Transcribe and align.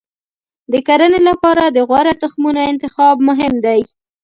د 0.71 0.73
کرنې 0.87 1.19
لپاره 1.29 1.63
د 1.67 1.77
غوره 1.89 2.13
تخمونو 2.21 2.61
انتخاب 2.71 3.15
مهم 3.27 3.53
دی. 3.65 3.81